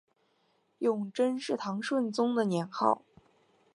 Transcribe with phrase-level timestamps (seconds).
[0.79, 3.03] 永贞是唐顺宗的年号。